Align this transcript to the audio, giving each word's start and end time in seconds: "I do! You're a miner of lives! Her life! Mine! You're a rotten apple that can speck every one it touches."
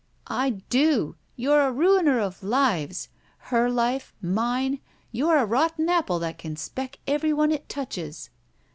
"I 0.33 0.63
do! 0.71 1.15
You're 1.35 1.61
a 1.61 1.71
miner 1.71 2.17
of 2.19 2.41
lives! 2.41 3.09
Her 3.37 3.69
life! 3.69 4.15
Mine! 4.19 4.79
You're 5.11 5.37
a 5.37 5.45
rotten 5.45 5.89
apple 5.89 6.17
that 6.17 6.39
can 6.39 6.55
speck 6.55 6.97
every 7.05 7.33
one 7.33 7.51
it 7.51 7.69
touches." 7.69 8.31